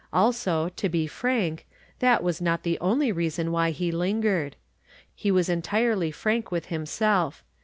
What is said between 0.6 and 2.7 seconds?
to be frank, that was not